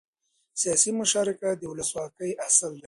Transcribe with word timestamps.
سیاسي 0.61 0.91
مشارکت 1.01 1.53
د 1.59 1.63
ولسواکۍ 1.71 2.31
اصل 2.47 2.71
دی 2.77 2.79